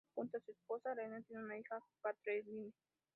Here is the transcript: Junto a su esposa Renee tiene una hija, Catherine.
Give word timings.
Junto 0.15 0.35
a 0.35 0.39
su 0.39 0.49
esposa 0.51 0.95
Renee 0.95 1.21
tiene 1.27 1.43
una 1.43 1.59
hija, 1.59 1.79
Catherine. 2.01 2.71